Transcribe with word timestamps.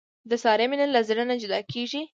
د 0.29 0.31
سارې 0.43 0.65
مینه 0.69 0.85
له 0.89 1.01
زړه 1.09 1.23
نه 1.29 1.35
جدا 1.41 1.59
کېږي. 1.71 2.01